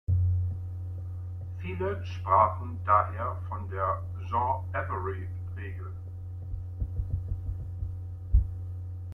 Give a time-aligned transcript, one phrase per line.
[1.59, 5.91] Viele sprachen daher von der "„Sean-Avery-Regel“".